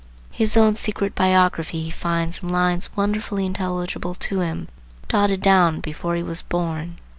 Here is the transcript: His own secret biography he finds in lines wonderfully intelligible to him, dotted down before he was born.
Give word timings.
His 0.31 0.57
own 0.57 0.73
secret 0.73 1.13
biography 1.13 1.83
he 1.83 1.91
finds 1.91 2.41
in 2.41 2.49
lines 2.49 2.89
wonderfully 2.95 3.45
intelligible 3.45 4.15
to 4.15 4.39
him, 4.39 4.67
dotted 5.07 5.43
down 5.43 5.79
before 5.79 6.15
he 6.15 6.23
was 6.23 6.41
born. 6.41 6.97